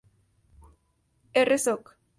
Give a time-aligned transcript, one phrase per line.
[1.45, 1.59] R.
[1.67, 1.97] Soc.